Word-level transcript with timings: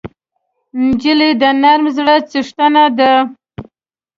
نجلۍ 0.83 1.31
د 1.41 1.43
نرم 1.61 1.85
زړه 1.97 2.15
څښتنه 2.29 2.83
ده. 2.97 3.13